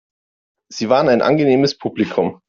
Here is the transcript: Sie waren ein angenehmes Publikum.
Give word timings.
Sie 0.69 0.89
waren 0.89 1.09
ein 1.09 1.21
angenehmes 1.21 1.77
Publikum. 1.77 2.39